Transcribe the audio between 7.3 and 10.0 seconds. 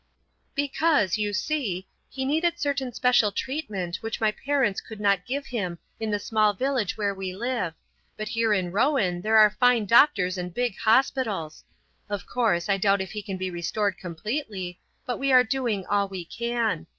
live; but here in Rouen there are fine